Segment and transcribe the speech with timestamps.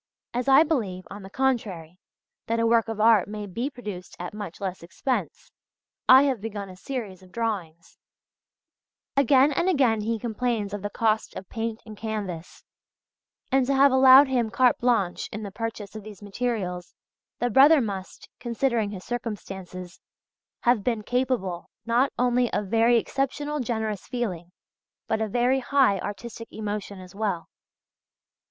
[0.33, 1.99] As I believe, on the contrary,
[2.47, 5.51] that a work of art may be produced at much less expense,
[6.09, 7.97] I have begun a series of drawings" (see
[9.15, 9.21] also page 50).
[9.21, 12.63] Again and again he complains of the cost of paint and canvas,
[13.51, 16.95] and to have allowed him carte blanche in the purchase of these materials,
[17.37, 19.99] the brother must, considering his circumstances,
[20.61, 24.51] have been capable not only of very exceptional generous feeling,
[25.05, 27.49] but of very high artistic emotion as well.